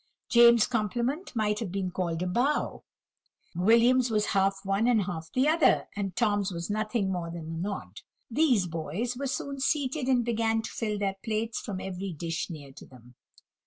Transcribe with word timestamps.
James's 0.29 0.65
compliment 0.67 1.35
might 1.35 1.59
have 1.59 1.71
been 1.71 1.91
called 1.91 2.23
a 2.23 2.25
bow; 2.25 2.83
William's 3.53 4.09
was 4.09 4.25
half 4.33 4.55
one 4.63 4.87
and 4.87 5.03
half 5.03 5.31
the 5.33 5.47
other; 5.47 5.87
and 5.95 6.15
Tom's 6.15 6.51
was 6.51 6.71
nothing 6.71 7.11
more 7.11 7.29
than 7.29 7.45
a 7.45 7.57
nod. 7.59 8.01
These 8.27 8.65
boys 8.65 9.15
were 9.15 9.27
soon 9.27 9.59
seated, 9.59 10.07
and 10.07 10.25
began 10.25 10.63
to 10.63 10.71
fill 10.71 10.97
their 10.97 11.17
plates 11.23 11.59
from 11.59 11.79
every 11.79 12.13
dish 12.13 12.49
near 12.49 12.71
to 12.71 12.85
them. 12.87 13.13